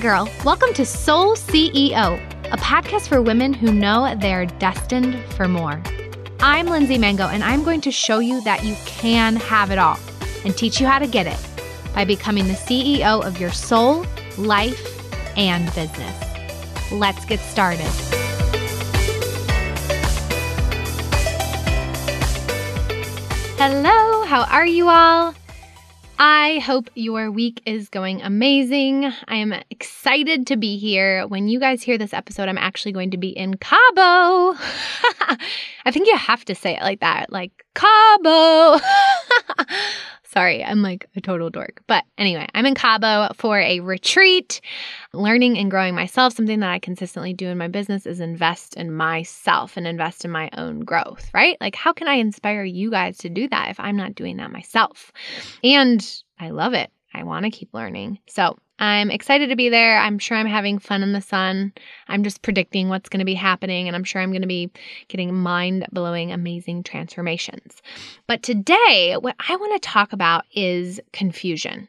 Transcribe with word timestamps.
girl. 0.00 0.30
Welcome 0.46 0.72
to 0.74 0.86
Soul 0.86 1.36
CEO, 1.36 2.18
a 2.50 2.56
podcast 2.56 3.06
for 3.06 3.20
women 3.20 3.52
who 3.52 3.70
know 3.70 4.14
they're 4.16 4.46
destined 4.46 5.22
for 5.34 5.46
more. 5.46 5.82
I'm 6.40 6.68
Lindsey 6.68 6.96
Mango, 6.96 7.24
and 7.24 7.44
I'm 7.44 7.62
going 7.62 7.82
to 7.82 7.90
show 7.90 8.18
you 8.18 8.40
that 8.40 8.64
you 8.64 8.76
can 8.86 9.36
have 9.36 9.70
it 9.70 9.76
all 9.76 9.98
and 10.46 10.56
teach 10.56 10.80
you 10.80 10.86
how 10.86 11.00
to 11.00 11.06
get 11.06 11.26
it 11.26 11.38
by 11.94 12.06
becoming 12.06 12.48
the 12.48 12.54
CEO 12.54 13.22
of 13.22 13.38
your 13.38 13.50
soul, 13.50 14.06
life, 14.38 14.82
and 15.36 15.66
business. 15.74 16.90
Let's 16.90 17.26
get 17.26 17.40
started. 17.40 17.80
Hello, 23.58 24.24
how 24.24 24.44
are 24.50 24.64
you 24.64 24.88
all? 24.88 25.34
I 26.22 26.58
hope 26.58 26.90
your 26.94 27.30
week 27.30 27.62
is 27.64 27.88
going 27.88 28.20
amazing. 28.20 29.10
I 29.26 29.36
am 29.36 29.54
excited 29.70 30.46
to 30.48 30.58
be 30.58 30.76
here. 30.76 31.26
When 31.26 31.48
you 31.48 31.58
guys 31.58 31.82
hear 31.82 31.96
this 31.96 32.12
episode, 32.12 32.46
I'm 32.46 32.58
actually 32.58 32.92
going 32.92 33.12
to 33.12 33.16
be 33.16 33.30
in 33.30 33.56
Cabo. 33.56 33.78
I 35.86 35.90
think 35.90 36.08
you 36.08 36.16
have 36.18 36.44
to 36.44 36.54
say 36.54 36.76
it 36.76 36.82
like 36.82 37.00
that, 37.00 37.32
like 37.32 37.64
Cabo. 37.74 38.78
Sorry, 40.32 40.62
I'm 40.62 40.80
like 40.80 41.08
a 41.16 41.20
total 41.20 41.50
dork. 41.50 41.82
But 41.88 42.04
anyway, 42.16 42.46
I'm 42.54 42.64
in 42.64 42.76
Cabo 42.76 43.30
for 43.34 43.58
a 43.58 43.80
retreat, 43.80 44.60
learning 45.12 45.58
and 45.58 45.68
growing 45.68 45.96
myself. 45.96 46.34
Something 46.34 46.60
that 46.60 46.70
I 46.70 46.78
consistently 46.78 47.32
do 47.32 47.48
in 47.48 47.58
my 47.58 47.66
business 47.66 48.06
is 48.06 48.20
invest 48.20 48.76
in 48.76 48.94
myself 48.94 49.76
and 49.76 49.88
invest 49.88 50.24
in 50.24 50.30
my 50.30 50.48
own 50.56 50.80
growth, 50.80 51.28
right? 51.34 51.56
Like, 51.60 51.74
how 51.74 51.92
can 51.92 52.06
I 52.06 52.14
inspire 52.14 52.62
you 52.62 52.92
guys 52.92 53.18
to 53.18 53.28
do 53.28 53.48
that 53.48 53.70
if 53.70 53.80
I'm 53.80 53.96
not 53.96 54.14
doing 54.14 54.36
that 54.36 54.52
myself? 54.52 55.10
And 55.64 56.00
I 56.38 56.50
love 56.50 56.74
it. 56.74 56.92
I 57.12 57.24
want 57.24 57.44
to 57.44 57.50
keep 57.50 57.74
learning. 57.74 58.20
So 58.28 58.56
I'm 58.80 59.10
excited 59.10 59.50
to 59.50 59.56
be 59.56 59.68
there. 59.68 59.98
I'm 59.98 60.18
sure 60.18 60.38
I'm 60.38 60.46
having 60.46 60.78
fun 60.78 61.02
in 61.02 61.12
the 61.12 61.20
sun. 61.20 61.72
I'm 62.08 62.24
just 62.24 62.40
predicting 62.40 62.88
what's 62.88 63.10
going 63.10 63.18
to 63.20 63.26
be 63.26 63.34
happening, 63.34 63.86
and 63.86 63.94
I'm 63.94 64.04
sure 64.04 64.22
I'm 64.22 64.32
going 64.32 64.40
to 64.40 64.48
be 64.48 64.70
getting 65.08 65.34
mind 65.34 65.86
blowing, 65.92 66.32
amazing 66.32 66.82
transformations. 66.82 67.82
But 68.26 68.42
today, 68.42 69.16
what 69.20 69.36
I 69.48 69.56
want 69.56 69.80
to 69.80 69.88
talk 69.88 70.14
about 70.14 70.46
is 70.54 70.98
confusion. 71.12 71.88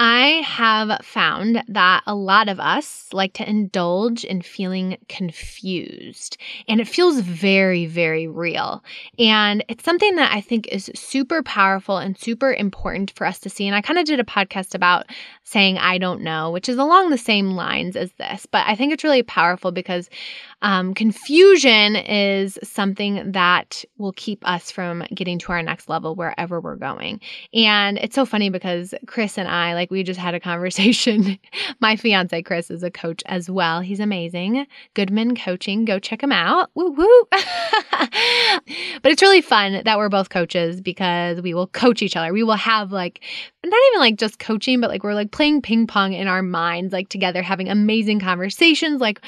I 0.00 0.42
have 0.44 1.04
found 1.04 1.64
that 1.66 2.04
a 2.06 2.14
lot 2.14 2.48
of 2.48 2.60
us 2.60 3.08
like 3.12 3.32
to 3.34 3.48
indulge 3.48 4.24
in 4.24 4.42
feeling 4.42 4.96
confused, 5.08 6.36
and 6.68 6.80
it 6.80 6.86
feels 6.86 7.18
very, 7.18 7.86
very 7.86 8.28
real. 8.28 8.84
And 9.18 9.64
it's 9.68 9.84
something 9.84 10.14
that 10.14 10.32
I 10.32 10.40
think 10.40 10.68
is 10.68 10.88
super 10.94 11.42
powerful 11.42 11.98
and 11.98 12.16
super 12.16 12.54
important 12.54 13.10
for 13.10 13.26
us 13.26 13.40
to 13.40 13.50
see. 13.50 13.66
And 13.66 13.74
I 13.74 13.80
kind 13.80 13.98
of 13.98 14.04
did 14.04 14.20
a 14.20 14.24
podcast 14.24 14.74
about 14.76 15.06
saying, 15.42 15.78
I 15.78 15.98
don't 15.98 16.20
know, 16.20 16.52
which 16.52 16.68
is 16.68 16.78
along 16.78 17.10
the 17.10 17.18
same 17.18 17.52
lines 17.52 17.96
as 17.96 18.12
this, 18.12 18.46
but 18.46 18.64
I 18.68 18.76
think 18.76 18.92
it's 18.92 19.04
really 19.04 19.24
powerful 19.24 19.72
because 19.72 20.08
um, 20.62 20.92
confusion 20.94 21.94
is 21.94 22.58
something 22.64 23.32
that 23.32 23.84
will 23.96 24.12
keep 24.12 24.46
us 24.48 24.70
from 24.70 25.04
getting 25.14 25.38
to 25.38 25.52
our 25.52 25.62
next 25.62 25.88
level 25.88 26.16
wherever 26.16 26.60
we're 26.60 26.76
going. 26.76 27.20
And 27.54 27.96
it's 27.98 28.14
so 28.14 28.26
funny 28.26 28.50
because 28.50 28.92
Chris 29.06 29.38
and 29.38 29.48
I, 29.48 29.74
like, 29.74 29.90
we 29.90 30.02
just 30.02 30.18
had 30.18 30.34
a 30.34 30.40
conversation. 30.48 31.38
My 31.80 31.94
fiance, 31.96 32.42
Chris, 32.42 32.70
is 32.70 32.82
a 32.82 32.90
coach 32.90 33.22
as 33.26 33.48
well. 33.48 33.80
He's 33.80 34.00
amazing. 34.00 34.66
Goodman 34.94 35.36
Coaching. 35.36 35.84
Go 35.84 35.98
check 35.98 36.22
him 36.22 36.32
out. 36.32 36.70
Woo 36.74 36.90
woo. 36.90 37.24
but 37.30 39.12
it's 39.12 39.22
really 39.22 39.40
fun 39.40 39.82
that 39.84 39.98
we're 39.98 40.08
both 40.08 40.30
coaches 40.30 40.80
because 40.80 41.40
we 41.40 41.54
will 41.54 41.68
coach 41.68 42.02
each 42.02 42.16
other. 42.16 42.32
We 42.32 42.42
will 42.42 42.54
have 42.54 42.90
like, 42.90 43.22
not 43.64 43.80
even 43.90 44.00
like 44.00 44.16
just 44.16 44.38
coaching, 44.38 44.80
but 44.80 44.90
like 44.90 45.04
we're 45.04 45.14
like 45.14 45.30
playing 45.30 45.62
ping 45.62 45.86
pong 45.86 46.12
in 46.12 46.26
our 46.26 46.42
minds, 46.42 46.92
like 46.92 47.08
together, 47.08 47.42
having 47.42 47.68
amazing 47.68 48.20
conversations, 48.20 49.00
like 49.00 49.20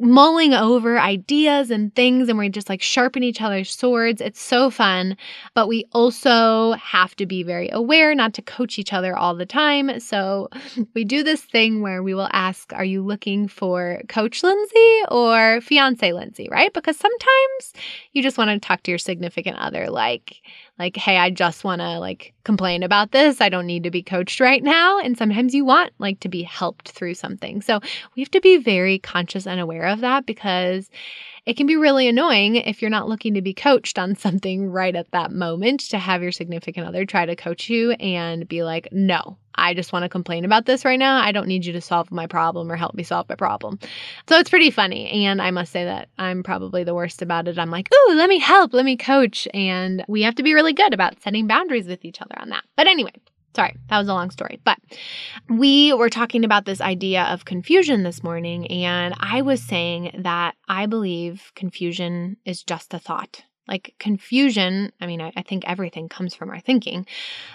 mulling 0.00 0.54
over 0.54 0.98
ideas 0.98 1.70
and 1.70 1.94
things 1.94 2.28
and 2.28 2.36
we're 2.36 2.48
just 2.48 2.68
like 2.68 2.82
sharpen 2.82 3.22
each 3.22 3.40
other's 3.40 3.74
swords. 3.74 4.20
It's 4.20 4.40
so 4.40 4.68
fun, 4.70 5.16
but 5.54 5.68
we 5.68 5.84
also 5.92 6.72
have 6.72 7.14
to 7.16 7.26
be 7.26 7.44
very 7.44 7.70
aware 7.70 8.14
not 8.14 8.34
to 8.34 8.42
coach 8.42 8.78
each 8.78 8.92
other 8.92 9.16
all 9.16 9.34
the 9.36 9.46
time. 9.46 10.00
So 10.00 10.48
we 10.94 11.04
do 11.04 11.22
this 11.22 11.42
thing 11.42 11.80
where 11.80 12.02
we 12.02 12.14
will 12.14 12.28
ask, 12.32 12.72
Are 12.72 12.84
you 12.84 13.02
looking 13.02 13.46
for 13.46 14.02
Coach 14.08 14.42
Lindsey 14.42 15.02
or 15.10 15.60
Fiance 15.60 16.12
Lindsey? 16.12 16.48
Right? 16.50 16.72
Because 16.72 16.96
sometimes 16.96 17.72
you 18.12 18.22
just 18.22 18.38
want 18.38 18.50
to 18.50 18.66
talk 18.66 18.82
to 18.84 18.90
your 18.90 18.98
significant 18.98 19.58
other 19.58 19.90
like, 19.90 20.42
like 20.78 20.96
hey 20.96 21.16
i 21.18 21.30
just 21.30 21.64
want 21.64 21.80
to 21.80 21.98
like 21.98 22.34
complain 22.44 22.82
about 22.82 23.10
this. 23.10 23.40
I 23.40 23.48
don't 23.48 23.66
need 23.66 23.82
to 23.84 23.90
be 23.90 24.02
coached 24.02 24.38
right 24.38 24.62
now. 24.62 24.98
And 25.00 25.16
sometimes 25.16 25.54
you 25.54 25.64
want 25.64 25.92
like 25.98 26.20
to 26.20 26.28
be 26.28 26.42
helped 26.42 26.90
through 26.90 27.14
something. 27.14 27.62
So 27.62 27.80
we 28.14 28.22
have 28.22 28.30
to 28.32 28.40
be 28.40 28.58
very 28.58 28.98
conscious 28.98 29.46
and 29.46 29.60
aware 29.60 29.86
of 29.86 30.00
that 30.00 30.26
because 30.26 30.88
it 31.46 31.56
can 31.56 31.66
be 31.66 31.76
really 31.76 32.08
annoying 32.08 32.56
if 32.56 32.80
you're 32.80 32.90
not 32.90 33.08
looking 33.08 33.34
to 33.34 33.42
be 33.42 33.54
coached 33.54 33.98
on 33.98 34.16
something 34.16 34.70
right 34.70 34.94
at 34.94 35.10
that 35.12 35.32
moment 35.32 35.80
to 35.90 35.98
have 35.98 36.22
your 36.22 36.32
significant 36.32 36.86
other 36.86 37.04
try 37.04 37.26
to 37.26 37.36
coach 37.36 37.68
you 37.68 37.92
and 37.92 38.48
be 38.48 38.62
like, 38.62 38.88
no, 38.92 39.36
I 39.54 39.74
just 39.74 39.92
want 39.92 40.02
to 40.04 40.08
complain 40.08 40.44
about 40.44 40.66
this 40.66 40.84
right 40.84 40.98
now. 40.98 41.20
I 41.20 41.32
don't 41.32 41.46
need 41.46 41.64
you 41.64 41.72
to 41.74 41.80
solve 41.80 42.10
my 42.10 42.26
problem 42.26 42.70
or 42.70 42.76
help 42.76 42.94
me 42.94 43.02
solve 43.02 43.28
my 43.28 43.36
problem. 43.36 43.78
So 44.28 44.38
it's 44.38 44.50
pretty 44.50 44.70
funny. 44.70 45.26
And 45.26 45.40
I 45.40 45.50
must 45.50 45.70
say 45.70 45.84
that 45.84 46.08
I'm 46.18 46.42
probably 46.42 46.82
the 46.82 46.94
worst 46.94 47.22
about 47.22 47.46
it. 47.46 47.58
I'm 47.58 47.70
like, 47.70 47.88
ooh, 47.94 48.14
let 48.14 48.28
me 48.28 48.38
help, 48.38 48.74
let 48.74 48.84
me 48.84 48.96
coach. 48.96 49.46
And 49.54 50.04
we 50.08 50.22
have 50.22 50.34
to 50.36 50.42
be 50.42 50.54
really 50.54 50.72
good 50.72 50.92
about 50.92 51.22
setting 51.22 51.46
boundaries 51.46 51.86
with 51.86 52.04
each 52.04 52.20
other 52.20 52.34
on 52.38 52.48
that. 52.50 52.64
But 52.76 52.88
anyway, 52.88 53.12
Sorry, 53.54 53.76
that 53.88 53.98
was 53.98 54.08
a 54.08 54.14
long 54.14 54.30
story. 54.30 54.60
But 54.64 54.78
we 55.48 55.92
were 55.92 56.10
talking 56.10 56.44
about 56.44 56.64
this 56.64 56.80
idea 56.80 57.22
of 57.24 57.44
confusion 57.44 58.02
this 58.02 58.22
morning, 58.22 58.66
and 58.66 59.14
I 59.18 59.42
was 59.42 59.62
saying 59.62 60.22
that 60.22 60.56
I 60.68 60.86
believe 60.86 61.52
confusion 61.54 62.36
is 62.44 62.64
just 62.64 62.92
a 62.94 62.98
thought. 62.98 63.44
Like 63.68 63.94
confusion, 63.98 64.92
I 65.00 65.06
mean, 65.06 65.22
I, 65.22 65.32
I 65.36 65.42
think 65.42 65.64
everything 65.66 66.08
comes 66.08 66.34
from 66.34 66.50
our 66.50 66.60
thinking, 66.60 67.06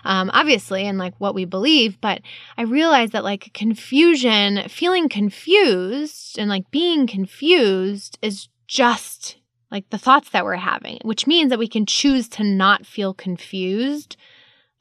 um, 0.05 0.31
obviously, 0.33 0.87
and 0.87 0.97
like 0.97 1.13
what 1.17 1.35
we 1.35 1.45
believe. 1.45 2.01
But 2.01 2.21
I 2.57 2.63
realized 2.63 3.11
that 3.11 3.23
like 3.23 3.51
confusion, 3.53 4.67
feeling 4.69 5.09
confused 5.09 6.39
and 6.39 6.49
like 6.49 6.71
being 6.71 7.05
confused 7.07 8.17
is 8.21 8.47
just 8.67 9.37
like 9.69 9.87
the 9.89 9.99
thoughts 9.99 10.29
that 10.31 10.45
we're 10.45 10.55
having, 10.55 10.99
which 11.03 11.27
means 11.27 11.49
that 11.51 11.59
we 11.59 11.67
can 11.67 11.85
choose 11.85 12.27
to 12.29 12.43
not 12.43 12.87
feel 12.87 13.13
confused 13.13 14.17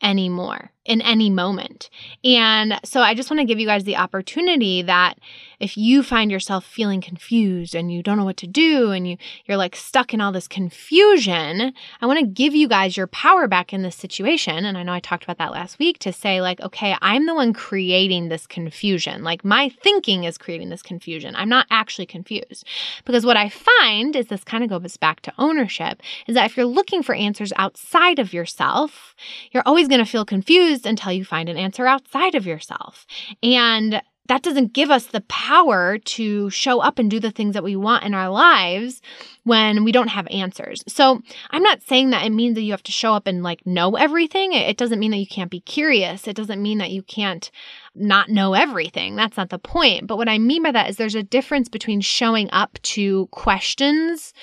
anymore 0.03 0.71
in 0.89 1.03
any 1.03 1.29
moment. 1.29 1.91
And 2.25 2.81
so 2.83 3.03
I 3.03 3.15
just 3.15 3.31
want 3.31 3.41
to 3.41 3.45
give 3.45 3.61
you 3.61 3.67
guys 3.67 3.85
the 3.85 3.97
opportunity 3.97 4.81
that 4.81 5.19
if 5.61 5.77
you 5.77 6.03
find 6.03 6.31
yourself 6.31 6.65
feeling 6.65 7.03
confused 7.03 7.75
and 7.75 7.93
you 7.93 8.03
don't 8.03 8.17
know 8.17 8.25
what 8.25 8.39
to 8.39 8.47
do 8.47 8.91
and 8.91 9.07
you 9.07 9.19
you're 9.45 9.59
like 9.59 9.77
stuck 9.77 10.15
in 10.15 10.21
all 10.23 10.33
this 10.33 10.49
confusion, 10.49 11.75
I 12.01 12.07
want 12.07 12.21
to 12.21 12.27
give 12.27 12.55
you 12.55 12.69
guys 12.69 12.97
your 12.97 13.07
power 13.07 13.47
back 13.47 13.75
in 13.75 13.83
this 13.83 13.97
situation. 13.97 14.65
And 14.65 14.79
I 14.79 14.83
know 14.83 14.93
I 14.95 15.01
talked 15.01 15.25
about 15.25 15.37
that 15.39 15.53
last 15.53 15.79
week 15.79 15.99
to 16.01 16.13
say 16.13 16.41
like, 16.41 16.61
okay, 16.63 16.97
I'm 17.03 17.27
the 17.27 17.35
one 17.35 17.53
creating 17.53 18.29
this 18.29 18.47
confusion. 18.47 19.23
Like 19.23 19.45
my 19.45 19.69
thinking 19.69 20.25
is 20.25 20.39
creating 20.39 20.71
this 20.71 20.83
confusion. 20.83 21.37
I'm 21.37 21.51
not 21.51 21.67
actually 21.71 22.07
confused. 22.07 22.65
Because 23.05 23.27
what 23.27 23.37
I 23.37 23.51
find 23.51 24.17
is 24.17 24.29
this 24.29 24.45
kind 24.45 24.65
of 24.65 24.71
goes 24.71 24.97
back 24.97 25.21
to 25.23 25.35
ownership 25.37 26.01
is 26.27 26.35
that 26.35 26.47
if 26.47 26.57
you're 26.57 26.65
looking 26.65 27.03
for 27.03 27.15
answers 27.15 27.53
outside 27.57 28.19
of 28.19 28.33
yourself, 28.33 29.15
you're 29.51 29.63
always 29.67 29.87
going 29.87 30.03
to 30.03 30.11
feel 30.11 30.25
confused 30.25 30.78
until 30.87 31.13
you 31.13 31.25
find 31.25 31.49
an 31.49 31.57
answer 31.57 31.87
outside 31.87 32.35
of 32.35 32.47
yourself. 32.47 33.07
And 33.43 34.03
that 34.29 34.43
doesn't 34.43 34.75
give 34.75 34.91
us 34.91 35.07
the 35.07 35.23
power 35.23 35.99
to 35.99 36.51
show 36.51 36.81
up 36.81 36.99
and 36.99 37.11
do 37.11 37.19
the 37.19 37.31
things 37.31 37.55
that 37.55 37.65
we 37.65 37.77
want 37.77 38.05
in 38.05 38.15
our 38.15 38.29
lives 38.29 39.01
when 39.45 39.85
we 39.85 39.91
don't 39.91 40.09
have 40.09 40.29
answers. 40.31 40.85
So, 40.87 41.23
I'm 41.51 41.63
not 41.63 41.83
saying 41.83 42.11
that 42.11 42.25
it 42.25 42.31
means 42.31 42.55
that 42.55 42.63
you 42.63 42.73
have 42.73 42.83
to 42.85 42.93
show 42.93 43.15
up 43.15 43.27
and 43.27 43.43
like 43.43 43.67
know 43.67 43.97
everything. 43.97 44.53
It 44.53 44.77
doesn't 44.77 44.99
mean 44.99 45.11
that 45.13 45.17
you 45.17 45.27
can't 45.27 45.51
be 45.51 45.61
curious. 45.61 46.29
It 46.29 46.37
doesn't 46.37 46.63
mean 46.63 46.79
that 46.79 46.91
you 46.91 47.03
can't 47.03 47.51
not 47.95 48.29
know 48.29 48.53
everything. 48.53 49.17
That's 49.17 49.39
not 49.39 49.49
the 49.49 49.59
point. 49.59 50.07
But 50.07 50.19
what 50.19 50.29
I 50.29 50.39
mean 50.39 50.63
by 50.63 50.73
that 50.73 50.91
is 50.91 50.97
there's 50.97 51.15
a 51.15 51.23
difference 51.23 51.69
between 51.69 52.03
showing 52.03 52.51
up 52.53 52.79
to 52.83 53.27
questions 53.29 54.35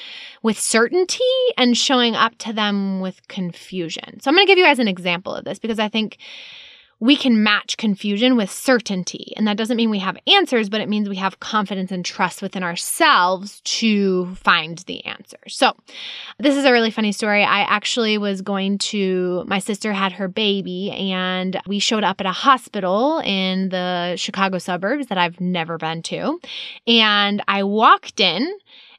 with 0.42 0.60
certainty 0.60 1.24
and 1.58 1.78
showing 1.78 2.16
up 2.16 2.38
to 2.40 2.52
them 2.52 3.00
with 3.02 3.28
confusion. 3.28 4.20
So, 4.20 4.30
I'm 4.30 4.36
going 4.36 4.48
to 4.48 4.52
give 4.52 4.58
you 4.58 4.66
guys 4.66 4.80
an 4.80 4.88
example 4.88 5.36
of 5.36 5.46
this 5.46 5.60
because 5.60 5.78
I 5.78 5.90
think 5.90 6.18
we 7.00 7.16
can 7.16 7.44
match 7.44 7.78
confusion 7.78 8.38
with 8.38 8.50
certainty. 8.50 9.34
And 9.36 9.48
that 9.48 9.58
doesn't 9.58 9.76
mean 9.76 9.90
we 9.90 10.00
have 10.00 10.18
answers, 10.28 10.70
but 10.70 10.82
it 10.82 10.88
means 10.88 11.10
we 11.10 11.18
have 11.18 11.40
confidence 11.40 11.92
and 11.92 12.06
trust 12.06 12.42
within 12.42 12.64
ourselves 12.64 13.62
to 13.62 14.34
find 14.36 14.78
the 14.80 15.06
answer. 15.06 15.38
So, 15.48 15.74
this 16.40 16.56
is 16.56 16.66
a 16.66 16.72
really 16.72 16.92
funny 16.92 17.12
story. 17.12 17.44
I 17.44 17.62
actually 17.62 18.18
was 18.18 18.42
going 18.42 18.78
to, 18.78 19.44
my 19.48 19.60
sister 19.60 19.92
had 19.92 20.14
her 20.14 20.28
baby, 20.28 20.92
and 20.92 21.60
we 21.68 21.80
showed 21.80 22.04
up 22.04 22.22
at 22.22 22.28
a 22.28 22.32
hospital 22.32 23.20
in 23.20 23.70
the 23.70 24.16
Chicago 24.16 24.58
suburbs 24.58 25.08
that 25.08 25.18
I've 25.18 25.42
never 25.42 25.78
been 25.78 26.02
to. 26.04 26.40
And 26.88 27.44
I 27.48 27.64
walked 27.64 28.20
in 28.20 28.52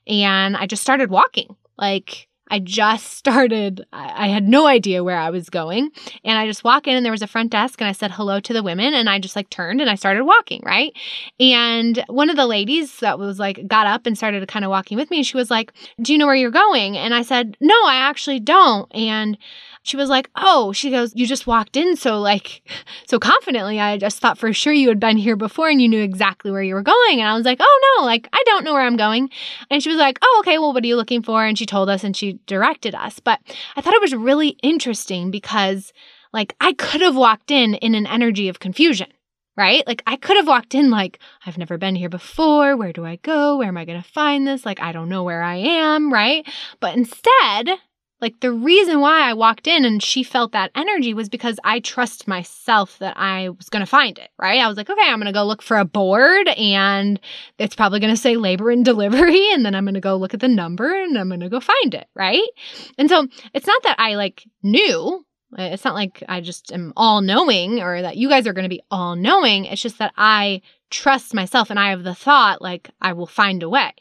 and 0.07 0.57
I 0.57 0.67
just 0.67 0.83
started 0.83 1.11
walking. 1.11 1.57
Like, 1.79 2.29
I 2.49 2.59
just 2.59 3.13
started, 3.13 3.87
I 3.93 4.29
had 4.29 4.49
no 4.49 4.67
idea 4.67 5.05
where 5.05 5.17
I 5.17 5.31
was 5.31 5.51
going. 5.51 5.91
And 6.25 6.39
I 6.39 6.47
just 6.47 6.65
walk 6.65 6.87
in 6.87 6.97
and 6.97 7.05
there 7.05 7.13
was 7.13 7.23
a 7.23 7.27
front 7.27 7.51
desk 7.51 7.81
and 7.81 7.89
I 7.89 7.93
said 7.93 8.13
hello 8.13 8.41
to 8.41 8.53
the 8.53 8.63
women 8.63 8.95
and 8.95 9.09
I 9.09 9.19
just 9.19 9.37
like 9.37 9.51
turned 9.51 9.81
and 9.81 9.91
I 9.91 9.95
started 9.95 10.25
walking, 10.25 10.63
right? 10.65 10.93
And 11.41 12.03
one 12.09 12.31
of 12.31 12.37
the 12.37 12.47
ladies 12.47 13.01
that 13.01 13.19
was 13.19 13.39
like 13.39 13.67
got 13.67 13.87
up 13.87 14.07
and 14.07 14.17
started 14.17 14.47
kind 14.49 14.65
of 14.65 14.71
walking 14.71 14.97
with 14.97 15.11
me 15.11 15.19
and 15.19 15.27
she 15.27 15.37
was 15.37 15.51
like, 15.51 15.73
Do 16.01 16.13
you 16.13 16.19
know 16.19 16.27
where 16.27 16.35
you're 16.35 16.51
going? 16.51 16.97
And 16.97 17.15
I 17.15 17.23
said, 17.23 17.57
No, 17.61 17.75
I 17.87 17.97
actually 17.97 18.41
don't. 18.41 18.93
And 18.95 19.39
she 19.83 19.97
was 19.97 20.09
like, 20.09 20.31
Oh, 20.37 20.73
she 20.73 20.91
goes, 20.91 21.13
You 21.15 21.27
just 21.27 21.47
walked 21.47 21.77
in 21.77 21.97
so 21.97 22.19
like 22.19 22.63
so 23.07 23.19
confidently. 23.19 23.81
I 23.81 23.99
just 23.99 24.19
thought 24.19 24.39
for 24.39 24.53
sure 24.53 24.73
you 24.73 24.89
had 24.89 25.01
been 25.01 25.17
here 25.17 25.37
before 25.37 25.69
and 25.69 25.81
you 25.81 25.89
knew 25.89 26.03
exactly 26.03 26.51
where 26.51 26.63
you 26.63 26.75
were 26.75 26.83
going. 26.83 27.21
And 27.21 27.29
I 27.29 27.35
was 27.35 27.45
like, 27.45 27.59
Oh 27.61 27.97
no, 27.99 28.05
like 28.05 28.29
I 28.33 28.43
don't 28.47 28.65
know 28.65 28.73
where 28.73 28.83
I'm 28.83 28.97
going. 28.97 29.31
And 29.71 29.83
she 29.83 29.89
was 29.89 29.99
like, 29.99 30.19
Oh, 30.23 30.37
okay, 30.41 30.59
well, 30.59 30.73
what 30.73 30.83
are 30.83 30.87
you 30.87 30.97
looking 30.97 31.23
for? 31.23 31.45
And 31.45 31.57
she 31.57 31.67
told 31.67 31.89
us 31.89 32.05
and 32.05 32.17
she 32.17 32.36
directed 32.47 32.95
us. 32.95 33.21
But 33.21 33.41
I 33.77 33.81
thought 33.81 33.95
it 33.95 34.03
was 34.03 34.15
really 34.15 34.51
interesting 34.63 35.31
because 35.31 35.93
like 36.33 36.55
I 36.61 36.73
could 36.75 37.01
have 37.01 37.17
walked 37.17 37.51
in 37.51 37.75
in 37.75 37.95
an 37.95 38.07
energy 38.07 38.49
of 38.49 38.61
confusion 38.61 39.09
right? 39.57 39.87
Like 39.87 40.03
I 40.07 40.17
could 40.17 40.37
have 40.37 40.47
walked 40.47 40.75
in 40.75 40.91
like, 40.91 41.19
I've 41.47 41.59
never 41.59 41.79
been 41.79 41.97
here 41.97 42.09
before. 42.09 42.77
Where 42.77 42.93
do 42.93 43.05
I 43.05 43.17
go? 43.17 43.57
Where 43.57 43.69
am 43.69 43.79
I 43.79 43.85
going 43.85 44.03
to 44.03 44.09
find 44.09 44.47
this? 44.47 44.67
Like, 44.67 44.81
I 44.81 44.93
don't 44.93 45.09
know 45.09 45.25
where 45.25 45.43
I 45.43 45.57
am, 45.57 46.13
right? 46.13 46.47
But 46.81 46.97
instead, 46.97 47.79
like 48.21 48.41
the 48.41 48.53
reason 48.53 49.01
why 49.01 49.29
I 49.29 49.35
walked 49.35 49.67
in 49.67 49.85
and 49.85 50.03
she 50.03 50.23
felt 50.23 50.53
that 50.53 50.71
energy 50.75 51.13
was 51.13 51.29
because 51.29 51.61
I 51.65 51.81
trust 51.81 52.27
myself 52.27 52.99
that 52.99 53.17
I 53.19 53.51
was 53.51 53.69
going 53.69 53.81
to 53.81 53.87
find 53.87 54.19
it, 54.19 54.31
right? 54.39 54.61
I 54.61 54.69
was 54.69 54.77
like, 54.79 54.89
okay, 54.89 55.03
I'm 55.07 55.19
going 55.19 55.27
to 55.27 55.33
go 55.33 55.45
look 55.45 55.61
for 55.61 55.77
a 55.77 55.85
board 55.85 56.49
and 56.49 57.21
it's 57.59 57.77
probably 57.77 58.01
going 58.01 58.15
to 58.15 58.21
say 58.21 58.37
labor 58.37 58.71
and 58.71 58.85
delivery. 58.85 59.53
And 59.53 59.67
then 59.67 59.75
I'm 59.75 59.85
going 59.85 59.95
to 59.95 60.01
go 60.01 60.17
look 60.17 60.33
at 60.33 60.41
the 60.41 60.49
number 60.49 60.95
and 60.95 61.19
I'm 61.19 61.29
going 61.29 61.41
to 61.41 61.51
go 61.51 61.61
find 61.61 61.95
it, 61.95 62.09
right? 62.15 62.49
And 62.97 63.11
so 63.11 63.29
it's 63.53 63.67
not 63.67 63.83
that 63.83 63.97
I 63.99 64.15
like 64.15 64.45
knew. 64.63 65.25
Uh, 65.57 65.63
it's 65.63 65.85
not 65.85 65.95
like 65.95 66.23
I 66.29 66.41
just 66.41 66.73
am 66.73 66.93
all 66.97 67.21
knowing 67.21 67.81
or 67.81 68.01
that 68.01 68.17
you 68.17 68.29
guys 68.29 68.47
are 68.47 68.53
going 68.53 68.65
to 68.65 68.69
be 68.69 68.83
all 68.91 69.15
knowing. 69.15 69.67
It's 69.67 69.83
just 69.83 69.99
that 69.99 70.13
I 70.17 70.63
trust 70.91 71.35
myself 71.35 71.69
and 71.69 71.79
I 71.79 71.91
have 71.91 72.03
the 72.03 72.15
thought 72.15 72.63
like 72.63 72.91
I 73.01 73.13
will 73.13 73.27
find 73.27 73.63
a 73.63 73.69
way. 73.69 73.93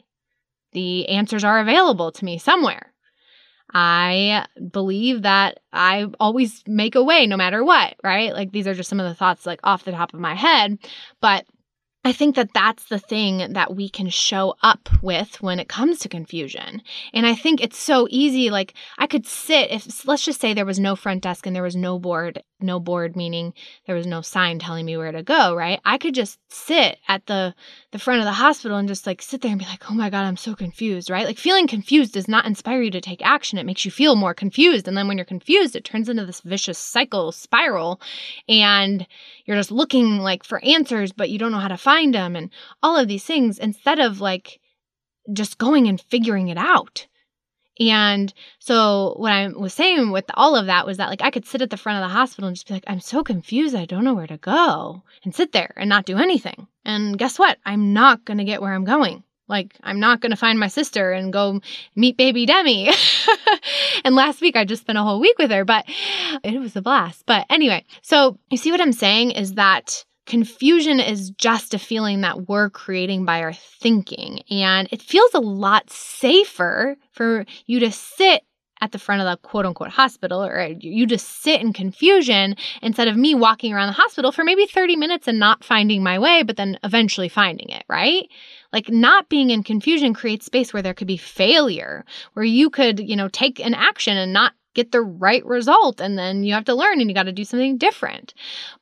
The 0.71 1.07
answers 1.09 1.43
are 1.43 1.59
available 1.59 2.11
to 2.13 2.25
me 2.25 2.37
somewhere 2.37 2.93
I 3.77 4.47
believe 4.71 5.23
that 5.23 5.59
I 5.73 6.07
always 6.17 6.63
make 6.65 6.95
a 6.95 7.03
way 7.03 7.27
no 7.27 7.35
matter 7.35 7.61
what, 7.61 7.95
right? 8.05 8.33
Like 8.33 8.53
these 8.53 8.67
are 8.67 8.73
just 8.73 8.89
some 8.89 9.01
of 9.01 9.05
the 9.05 9.13
thoughts 9.13 9.45
like 9.45 9.59
off 9.65 9.83
the 9.83 9.91
top 9.91 10.13
of 10.13 10.19
my 10.21 10.33
head, 10.33 10.79
but 11.19 11.45
I 12.05 12.13
think 12.13 12.35
that 12.35 12.53
that's 12.53 12.85
the 12.85 12.99
thing 12.99 13.53
that 13.53 13.75
we 13.75 13.89
can 13.89 14.09
show 14.09 14.55
up 14.61 14.87
with 15.01 15.41
when 15.41 15.59
it 15.59 15.67
comes 15.67 15.97
to 15.99 16.09
confusion. 16.09 16.83
And 17.13 17.25
I 17.25 17.33
think 17.33 17.61
it's 17.61 17.79
so 17.79 18.07
easy. 18.11 18.51
Like, 18.51 18.75
I 18.99 19.07
could 19.07 19.25
sit, 19.25 19.71
if 19.71 20.07
let's 20.07 20.23
just 20.23 20.39
say 20.39 20.53
there 20.53 20.67
was 20.67 20.79
no 20.79 20.95
front 20.95 21.23
desk 21.23 21.47
and 21.47 21.55
there 21.55 21.63
was 21.63 21.75
no 21.75 21.97
board, 21.97 22.43
no 22.59 22.79
board 22.79 23.15
meaning 23.15 23.53
there 23.85 23.95
was 23.95 24.07
no 24.07 24.21
sign 24.21 24.59
telling 24.59 24.85
me 24.85 24.97
where 24.97 25.11
to 25.11 25.23
go, 25.23 25.55
right? 25.55 25.79
I 25.83 25.97
could 25.97 26.15
just 26.15 26.39
sit 26.49 26.97
at 27.07 27.25
the, 27.25 27.53
the 27.91 27.99
front 27.99 28.19
of 28.19 28.25
the 28.25 28.33
hospital 28.33 28.77
and 28.77 28.87
just 28.87 29.05
like 29.05 29.21
sit 29.21 29.41
there 29.41 29.51
and 29.51 29.59
be 29.59 29.65
like, 29.65 29.89
oh 29.89 29.93
my 29.93 30.09
God, 30.09 30.23
I'm 30.23 30.37
so 30.37 30.55
confused, 30.55 31.09
right? 31.09 31.25
Like, 31.25 31.37
feeling 31.37 31.67
confused 31.67 32.13
does 32.13 32.27
not 32.27 32.45
inspire 32.45 32.81
you 32.81 32.91
to 32.91 33.01
take 33.01 33.25
action. 33.25 33.57
It 33.57 33.65
makes 33.65 33.85
you 33.85 33.91
feel 33.91 34.15
more 34.15 34.33
confused. 34.33 34.87
And 34.87 34.97
then 34.97 35.07
when 35.07 35.17
you're 35.17 35.25
confused, 35.25 35.75
it 35.75 35.83
turns 35.83 36.09
into 36.09 36.25
this 36.25 36.41
vicious 36.41 36.77
cycle 36.77 37.31
spiral. 37.31 37.99
And 38.47 39.05
you're 39.45 39.57
just 39.57 39.71
looking 39.71 40.19
like 40.19 40.43
for 40.43 40.63
answers, 40.63 41.11
but 41.11 41.29
you 41.29 41.37
don't 41.37 41.51
know 41.51 41.59
how 41.59 41.67
to 41.67 41.77
find 41.77 42.13
them 42.13 42.35
and 42.35 42.49
all 42.81 42.97
of 42.97 43.07
these 43.07 43.23
things 43.23 43.59
instead 43.59 43.99
of 43.99 44.21
like 44.21 44.59
just 45.33 45.57
going 45.57 45.87
and 45.87 45.99
figuring 45.99 46.49
it 46.49 46.57
out. 46.57 47.07
And 47.79 48.33
so 48.59 49.15
what 49.17 49.31
I 49.31 49.47
was 49.49 49.73
saying 49.73 50.11
with 50.11 50.25
all 50.33 50.55
of 50.55 50.67
that 50.67 50.85
was 50.85 50.97
that 50.97 51.09
like 51.09 51.21
I 51.21 51.31
could 51.31 51.45
sit 51.45 51.61
at 51.61 51.69
the 51.69 51.77
front 51.77 52.03
of 52.03 52.09
the 52.09 52.13
hospital 52.13 52.47
and 52.47 52.55
just 52.55 52.67
be 52.67 52.73
like, 52.73 52.85
I'm 52.87 53.01
so 53.01 53.23
confused, 53.23 53.75
I 53.75 53.85
don't 53.85 54.03
know 54.03 54.13
where 54.13 54.27
to 54.27 54.37
go, 54.37 55.03
and 55.23 55.35
sit 55.35 55.51
there 55.51 55.73
and 55.75 55.89
not 55.89 56.05
do 56.05 56.17
anything. 56.17 56.67
And 56.85 57.17
guess 57.17 57.37
what? 57.37 57.57
I'm 57.65 57.93
not 57.93 58.23
going 58.25 58.37
to 58.37 58.43
get 58.43 58.61
where 58.61 58.73
I'm 58.73 58.85
going. 58.85 59.23
Like, 59.47 59.75
I'm 59.83 59.99
not 59.99 60.21
going 60.21 60.31
to 60.31 60.37
find 60.37 60.59
my 60.59 60.69
sister 60.69 61.11
and 61.11 61.31
go 61.31 61.61
meet 61.95 62.17
baby 62.17 62.45
Demi. 62.45 62.89
and 64.03 64.15
last 64.15 64.41
week 64.41 64.55
I 64.55 64.65
just 64.65 64.81
spent 64.81 64.97
a 64.97 65.03
whole 65.03 65.19
week 65.19 65.37
with 65.37 65.51
her, 65.51 65.63
but 65.63 65.85
it 66.43 66.59
was 66.59 66.75
a 66.75 66.81
blast. 66.81 67.25
But 67.27 67.45
anyway, 67.49 67.85
so 68.01 68.39
you 68.49 68.57
see 68.57 68.71
what 68.71 68.81
I'm 68.81 68.93
saying 68.93 69.31
is 69.31 69.53
that 69.53 70.03
confusion 70.25 70.99
is 70.99 71.29
just 71.31 71.73
a 71.73 71.79
feeling 71.79 72.21
that 72.21 72.47
we're 72.47 72.69
creating 72.69 73.25
by 73.25 73.41
our 73.41 73.53
thinking. 73.53 74.41
And 74.49 74.87
it 74.91 75.01
feels 75.01 75.33
a 75.33 75.39
lot 75.39 75.89
safer 75.89 76.97
for 77.11 77.45
you 77.65 77.79
to 77.81 77.91
sit 77.91 78.43
at 78.81 78.91
the 78.91 78.99
front 78.99 79.21
of 79.21 79.25
the 79.25 79.47
quote 79.47 79.65
unquote 79.65 79.89
hospital 79.89 80.43
or 80.43 80.59
uh, 80.59 80.73
you 80.79 81.05
just 81.05 81.41
sit 81.41 81.61
in 81.61 81.71
confusion 81.71 82.55
instead 82.81 83.07
of 83.07 83.15
me 83.15 83.33
walking 83.33 83.73
around 83.73 83.87
the 83.87 83.93
hospital 83.93 84.31
for 84.31 84.43
maybe 84.43 84.65
30 84.65 84.95
minutes 84.95 85.27
and 85.27 85.39
not 85.39 85.63
finding 85.63 86.03
my 86.03 86.19
way, 86.19 86.43
but 86.43 86.57
then 86.57 86.77
eventually 86.83 87.29
finding 87.29 87.69
it, 87.69 87.83
right? 87.87 88.27
Like 88.73 88.89
not 88.89 89.29
being 89.29 89.49
in 89.49 89.63
confusion 89.63 90.13
creates 90.13 90.45
space 90.45 90.73
where 90.73 90.83
there 90.83 90.93
could 90.93 91.07
be 91.07 91.17
failure, 91.17 92.03
where 92.33 92.45
you 92.45 92.69
could, 92.69 92.99
you 92.99 93.15
know, 93.15 93.29
take 93.29 93.59
an 93.59 93.73
action 93.73 94.17
and 94.17 94.33
not 94.33 94.53
get 94.75 94.91
the 94.91 95.01
right 95.01 95.43
result 95.45 95.99
and 95.99 96.17
then 96.17 96.43
you 96.43 96.53
have 96.53 96.65
to 96.65 96.75
learn 96.75 96.99
and 97.01 97.09
you 97.09 97.15
got 97.15 97.23
to 97.23 97.31
do 97.31 97.43
something 97.43 97.77
different. 97.77 98.33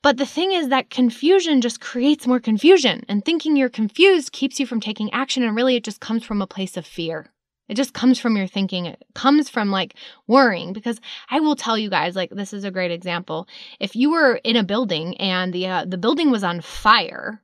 But 0.02 0.18
the 0.18 0.26
thing 0.26 0.52
is 0.52 0.68
that 0.68 0.90
confusion 0.90 1.60
just 1.62 1.80
creates 1.80 2.26
more 2.26 2.40
confusion 2.40 3.04
and 3.08 3.24
thinking 3.24 3.56
you're 3.56 3.70
confused 3.70 4.32
keeps 4.32 4.60
you 4.60 4.66
from 4.66 4.80
taking 4.80 5.10
action 5.12 5.42
and 5.42 5.56
really 5.56 5.76
it 5.76 5.84
just 5.84 6.00
comes 6.00 6.24
from 6.24 6.42
a 6.42 6.46
place 6.46 6.76
of 6.76 6.84
fear. 6.84 7.30
It 7.68 7.76
just 7.76 7.94
comes 7.94 8.18
from 8.18 8.36
your 8.36 8.46
thinking. 8.46 8.84
It 8.84 9.02
comes 9.14 9.48
from 9.48 9.70
like 9.70 9.94
worrying 10.26 10.74
because 10.74 11.00
I 11.30 11.40
will 11.40 11.56
tell 11.56 11.78
you 11.78 11.88
guys 11.88 12.14
like 12.14 12.30
this 12.30 12.52
is 12.52 12.64
a 12.64 12.70
great 12.70 12.90
example. 12.90 13.48
If 13.80 13.96
you 13.96 14.10
were 14.10 14.36
in 14.44 14.56
a 14.56 14.64
building 14.64 15.16
and 15.16 15.52
the 15.52 15.66
uh, 15.66 15.84
the 15.86 15.96
building 15.96 16.30
was 16.30 16.44
on 16.44 16.60
fire 16.60 17.40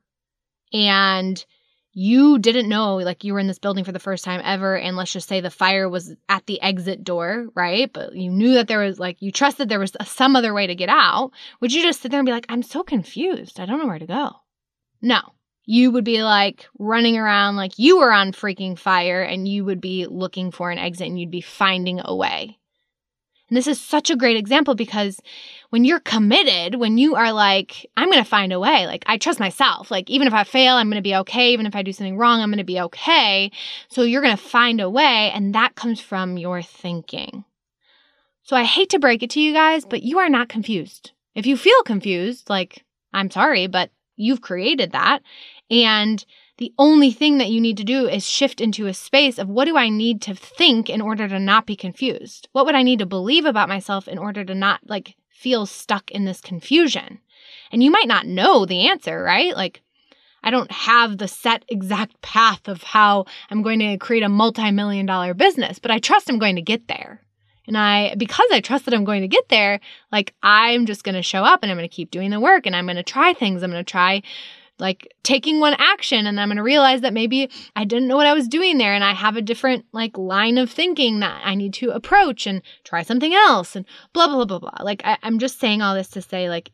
and 0.71 1.43
you 1.93 2.39
didn't 2.39 2.69
know 2.69 2.95
like 2.97 3.23
you 3.23 3.33
were 3.33 3.39
in 3.39 3.47
this 3.47 3.59
building 3.59 3.83
for 3.83 3.91
the 3.91 3.99
first 3.99 4.23
time 4.23 4.41
ever 4.43 4.77
and 4.77 4.95
let's 4.95 5.11
just 5.11 5.27
say 5.27 5.41
the 5.41 5.49
fire 5.49 5.89
was 5.89 6.15
at 6.29 6.45
the 6.45 6.61
exit 6.61 7.03
door 7.03 7.47
right? 7.55 7.91
But 7.91 8.15
you 8.15 8.29
knew 8.29 8.53
that 8.53 8.67
there 8.67 8.79
was 8.79 8.99
like 8.99 9.21
you 9.21 9.31
trusted 9.31 9.69
there 9.69 9.79
was 9.79 9.93
some 10.05 10.35
other 10.35 10.53
way 10.53 10.67
to 10.67 10.75
get 10.75 10.89
out. 10.89 11.31
Would 11.59 11.73
you 11.73 11.81
just 11.81 12.01
sit 12.01 12.11
there 12.11 12.19
and 12.19 12.25
be 12.25 12.31
like 12.31 12.45
i'm 12.49 12.63
so 12.63 12.83
confused. 12.83 13.59
I 13.59 13.65
don't 13.65 13.79
know 13.79 13.87
where 13.87 13.99
to 13.99 14.07
go? 14.07 14.31
No. 15.01 15.21
You 15.65 15.91
would 15.91 16.03
be 16.03 16.23
like 16.23 16.67
running 16.79 17.17
around 17.17 17.55
like 17.55 17.77
you 17.77 17.99
were 17.99 18.11
on 18.11 18.31
freaking 18.31 18.77
fire 18.77 19.21
and 19.21 19.47
you 19.47 19.65
would 19.65 19.81
be 19.81 20.07
looking 20.07 20.51
for 20.51 20.71
an 20.71 20.77
exit 20.77 21.07
and 21.07 21.19
you'd 21.19 21.31
be 21.31 21.41
finding 21.41 22.01
a 22.03 22.15
way 22.15 22.57
and 23.51 23.57
this 23.57 23.67
is 23.67 23.81
such 23.81 24.09
a 24.09 24.15
great 24.15 24.37
example 24.37 24.75
because 24.75 25.19
when 25.71 25.83
you're 25.83 25.99
committed, 25.99 26.75
when 26.75 26.97
you 26.97 27.15
are 27.15 27.33
like, 27.33 27.85
I'm 27.97 28.09
going 28.09 28.23
to 28.23 28.29
find 28.29 28.53
a 28.53 28.59
way, 28.61 28.87
like 28.87 29.03
I 29.07 29.17
trust 29.17 29.41
myself, 29.41 29.91
like 29.91 30.09
even 30.09 30.25
if 30.25 30.33
I 30.33 30.45
fail, 30.45 30.77
I'm 30.77 30.87
going 30.87 30.95
to 30.95 31.01
be 31.01 31.17
okay. 31.17 31.51
Even 31.51 31.65
if 31.65 31.75
I 31.75 31.83
do 31.83 31.91
something 31.91 32.17
wrong, 32.17 32.39
I'm 32.39 32.49
going 32.49 32.59
to 32.59 32.63
be 32.63 32.79
okay. 32.79 33.51
So 33.89 34.03
you're 34.03 34.21
going 34.21 34.37
to 34.37 34.41
find 34.41 34.79
a 34.79 34.89
way. 34.89 35.31
And 35.35 35.53
that 35.53 35.75
comes 35.75 35.99
from 35.99 36.37
your 36.37 36.61
thinking. 36.61 37.43
So 38.43 38.55
I 38.55 38.63
hate 38.63 38.89
to 38.91 38.99
break 38.99 39.21
it 39.21 39.31
to 39.31 39.41
you 39.41 39.51
guys, 39.51 39.83
but 39.83 40.01
you 40.01 40.19
are 40.19 40.29
not 40.29 40.47
confused. 40.47 41.11
If 41.35 41.45
you 41.45 41.57
feel 41.57 41.83
confused, 41.83 42.49
like, 42.49 42.85
I'm 43.13 43.29
sorry, 43.29 43.67
but 43.67 43.91
you've 44.15 44.41
created 44.41 44.93
that. 44.93 45.23
And 45.69 46.25
the 46.61 46.73
only 46.77 47.09
thing 47.09 47.39
that 47.39 47.49
you 47.49 47.59
need 47.59 47.77
to 47.77 47.83
do 47.83 48.07
is 48.07 48.23
shift 48.23 48.61
into 48.61 48.85
a 48.85 48.93
space 48.93 49.39
of 49.39 49.49
what 49.49 49.65
do 49.65 49.77
I 49.77 49.89
need 49.89 50.21
to 50.21 50.35
think 50.35 50.91
in 50.91 51.01
order 51.01 51.27
to 51.27 51.39
not 51.39 51.65
be 51.65 51.75
confused? 51.75 52.47
What 52.51 52.67
would 52.67 52.75
I 52.75 52.83
need 52.83 52.99
to 52.99 53.07
believe 53.07 53.45
about 53.45 53.67
myself 53.67 54.07
in 54.07 54.19
order 54.19 54.45
to 54.45 54.53
not 54.53 54.79
like 54.85 55.15
feel 55.31 55.65
stuck 55.65 56.11
in 56.11 56.25
this 56.25 56.39
confusion? 56.39 57.17
And 57.71 57.81
you 57.81 57.89
might 57.89 58.07
not 58.07 58.27
know 58.27 58.67
the 58.67 58.87
answer, 58.89 59.23
right? 59.23 59.55
Like, 59.55 59.81
I 60.43 60.51
don't 60.51 60.71
have 60.71 61.17
the 61.17 61.27
set 61.27 61.65
exact 61.67 62.21
path 62.21 62.67
of 62.67 62.83
how 62.83 63.25
I'm 63.49 63.63
going 63.63 63.79
to 63.79 63.97
create 63.97 64.21
a 64.21 64.29
multi 64.29 64.69
million 64.69 65.07
dollar 65.07 65.33
business, 65.33 65.79
but 65.79 65.89
I 65.89 65.97
trust 65.97 66.29
I'm 66.29 66.37
going 66.37 66.57
to 66.57 66.61
get 66.61 66.87
there. 66.87 67.21
And 67.65 67.75
I, 67.75 68.13
because 68.19 68.49
I 68.51 68.61
trust 68.61 68.85
that 68.85 68.93
I'm 68.93 69.03
going 69.03 69.21
to 69.21 69.27
get 69.27 69.49
there, 69.49 69.79
like 70.11 70.35
I'm 70.43 70.85
just 70.85 71.03
going 71.03 71.15
to 71.15 71.23
show 71.23 71.43
up 71.43 71.63
and 71.63 71.71
I'm 71.71 71.77
going 71.77 71.89
to 71.89 71.95
keep 71.95 72.11
doing 72.11 72.29
the 72.29 72.39
work 72.39 72.67
and 72.67 72.75
I'm 72.75 72.85
going 72.85 72.97
to 72.97 73.03
try 73.03 73.33
things. 73.33 73.63
I'm 73.63 73.71
going 73.71 73.83
to 73.83 73.91
try 73.91 74.21
like 74.81 75.13
taking 75.21 75.59
one 75.59 75.75
action 75.77 76.25
and 76.25 76.41
I'm 76.41 76.49
going 76.49 76.57
to 76.57 76.63
realize 76.63 77.01
that 77.01 77.13
maybe 77.13 77.49
I 77.75 77.85
didn't 77.85 78.07
know 78.07 78.17
what 78.17 78.25
I 78.25 78.33
was 78.33 78.47
doing 78.47 78.79
there 78.79 78.95
and 78.95 79.03
I 79.03 79.13
have 79.13 79.37
a 79.37 79.41
different 79.41 79.85
like 79.93 80.17
line 80.17 80.57
of 80.57 80.71
thinking 80.71 81.19
that 81.19 81.39
I 81.45 81.53
need 81.53 81.73
to 81.75 81.91
approach 81.91 82.47
and 82.47 82.63
try 82.83 83.03
something 83.03 83.33
else 83.33 83.75
and 83.75 83.85
blah, 84.11 84.27
blah, 84.27 84.43
blah, 84.43 84.45
blah, 84.45 84.59
blah. 84.59 84.83
Like 84.83 85.03
I, 85.05 85.17
I'm 85.21 85.37
just 85.37 85.59
saying 85.59 85.83
all 85.83 85.93
this 85.93 86.09
to 86.09 86.21
say 86.21 86.49
like, 86.49 86.71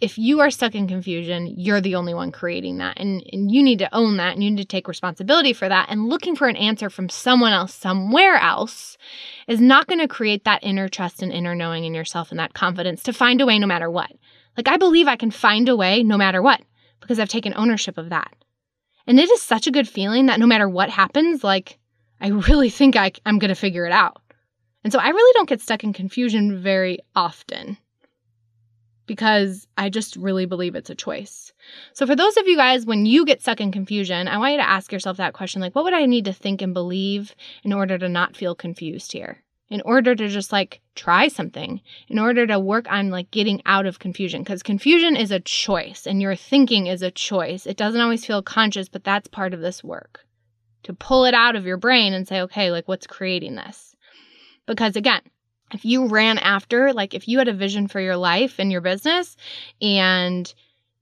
if 0.00 0.16
you 0.16 0.38
are 0.38 0.50
stuck 0.50 0.76
in 0.76 0.86
confusion, 0.86 1.52
you're 1.56 1.80
the 1.80 1.96
only 1.96 2.14
one 2.14 2.30
creating 2.30 2.78
that. 2.78 3.00
And, 3.00 3.20
and 3.32 3.50
you 3.50 3.64
need 3.64 3.80
to 3.80 3.92
own 3.92 4.18
that 4.18 4.34
and 4.34 4.44
you 4.44 4.50
need 4.50 4.62
to 4.62 4.64
take 4.64 4.86
responsibility 4.86 5.52
for 5.52 5.68
that. 5.68 5.88
And 5.90 6.08
looking 6.08 6.36
for 6.36 6.46
an 6.46 6.54
answer 6.54 6.88
from 6.88 7.08
someone 7.08 7.52
else, 7.52 7.74
somewhere 7.74 8.36
else, 8.36 8.96
is 9.48 9.60
not 9.60 9.88
going 9.88 9.98
to 9.98 10.06
create 10.06 10.44
that 10.44 10.62
inner 10.62 10.88
trust 10.88 11.20
and 11.20 11.32
inner 11.32 11.56
knowing 11.56 11.84
in 11.84 11.94
yourself 11.94 12.30
and 12.30 12.38
that 12.38 12.54
confidence 12.54 13.02
to 13.02 13.12
find 13.12 13.40
a 13.40 13.46
way 13.46 13.58
no 13.58 13.66
matter 13.66 13.90
what. 13.90 14.12
Like, 14.56 14.68
I 14.68 14.76
believe 14.76 15.08
I 15.08 15.16
can 15.16 15.32
find 15.32 15.68
a 15.68 15.74
way 15.74 16.04
no 16.04 16.16
matter 16.16 16.40
what 16.40 16.60
because 17.00 17.18
I've 17.18 17.28
taken 17.28 17.54
ownership 17.56 17.98
of 17.98 18.10
that. 18.10 18.34
And 19.06 19.18
it 19.18 19.30
is 19.30 19.42
such 19.42 19.66
a 19.66 19.70
good 19.70 19.88
feeling 19.88 20.26
that 20.26 20.38
no 20.38 20.46
matter 20.46 20.68
what 20.68 20.90
happens, 20.90 21.42
like, 21.42 21.78
I 22.20 22.28
really 22.28 22.70
think 22.78 22.96
I, 22.96 23.12
I'm 23.24 23.38
going 23.38 23.48
to 23.48 23.54
figure 23.54 23.86
it 23.86 23.92
out. 23.92 24.20
And 24.84 24.92
so 24.92 24.98
I 24.98 25.08
really 25.08 25.32
don't 25.34 25.48
get 25.48 25.60
stuck 25.60 25.84
in 25.84 25.92
confusion 25.92 26.62
very 26.62 26.98
often 27.16 27.76
because 29.06 29.66
I 29.76 29.88
just 29.88 30.14
really 30.16 30.46
believe 30.46 30.74
it's 30.76 30.90
a 30.90 30.94
choice. 30.94 31.52
So, 31.94 32.06
for 32.06 32.14
those 32.14 32.36
of 32.36 32.46
you 32.46 32.56
guys, 32.56 32.86
when 32.86 33.06
you 33.06 33.24
get 33.24 33.40
stuck 33.40 33.60
in 33.60 33.72
confusion, 33.72 34.28
I 34.28 34.38
want 34.38 34.52
you 34.52 34.58
to 34.58 34.68
ask 34.68 34.92
yourself 34.92 35.16
that 35.16 35.32
question 35.32 35.60
like, 35.60 35.74
what 35.74 35.84
would 35.84 35.94
I 35.94 36.06
need 36.06 36.26
to 36.26 36.32
think 36.32 36.62
and 36.62 36.74
believe 36.74 37.34
in 37.64 37.72
order 37.72 37.98
to 37.98 38.08
not 38.08 38.36
feel 38.36 38.54
confused 38.54 39.12
here? 39.12 39.42
In 39.70 39.82
order 39.82 40.14
to 40.14 40.28
just 40.28 40.50
like 40.50 40.80
try 40.94 41.28
something, 41.28 41.82
in 42.08 42.18
order 42.18 42.46
to 42.46 42.58
work 42.58 42.90
on 42.90 43.10
like 43.10 43.30
getting 43.30 43.60
out 43.66 43.84
of 43.84 43.98
confusion, 43.98 44.42
because 44.42 44.62
confusion 44.62 45.14
is 45.14 45.30
a 45.30 45.40
choice 45.40 46.06
and 46.06 46.22
your 46.22 46.34
thinking 46.34 46.86
is 46.86 47.02
a 47.02 47.10
choice. 47.10 47.66
It 47.66 47.76
doesn't 47.76 48.00
always 48.00 48.24
feel 48.24 48.42
conscious, 48.42 48.88
but 48.88 49.04
that's 49.04 49.28
part 49.28 49.52
of 49.52 49.60
this 49.60 49.84
work 49.84 50.24
to 50.84 50.94
pull 50.94 51.26
it 51.26 51.34
out 51.34 51.54
of 51.54 51.66
your 51.66 51.76
brain 51.76 52.14
and 52.14 52.26
say, 52.26 52.40
okay, 52.40 52.70
like 52.70 52.88
what's 52.88 53.06
creating 53.06 53.56
this? 53.56 53.94
Because 54.66 54.96
again, 54.96 55.20
if 55.72 55.84
you 55.84 56.06
ran 56.06 56.38
after, 56.38 56.94
like 56.94 57.12
if 57.12 57.28
you 57.28 57.38
had 57.38 57.48
a 57.48 57.52
vision 57.52 57.88
for 57.88 58.00
your 58.00 58.16
life 58.16 58.58
and 58.58 58.72
your 58.72 58.80
business 58.80 59.36
and 59.82 60.52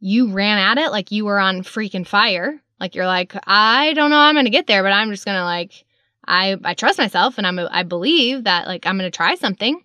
you 0.01 0.33
ran 0.33 0.59
at 0.59 0.79
it 0.79 0.91
like 0.91 1.13
you 1.13 1.25
were 1.25 1.39
on 1.39 1.63
freaking 1.63 2.07
fire, 2.07 2.61
like 2.81 2.95
you're 2.95 3.07
like, 3.07 3.35
I 3.47 3.93
don't 3.95 4.11
know 4.11 4.19
I'm 4.19 4.35
to 4.45 4.51
get 4.51 4.67
there, 4.67 4.83
but 4.83 4.93
I'm 4.93 5.11
just 5.11 5.25
to 5.25 5.45
like, 5.45 5.85
I, 6.27 6.57
I 6.65 6.75
trust 6.75 6.99
myself 6.99 7.39
and 7.39 7.47
I'm, 7.47 7.59
I 7.59 7.83
believe 7.83 8.45
that 8.45 8.67
like 8.67 8.87
I'm 8.87 8.99
going 8.99 9.11
to 9.11 9.17
try 9.17 9.35
something 9.35 9.83